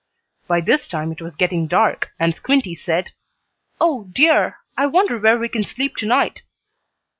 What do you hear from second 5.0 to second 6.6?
where we can sleep tonight?"